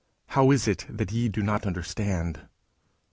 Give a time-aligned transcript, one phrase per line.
[0.31, 2.47] '_How is it that ye do not understand?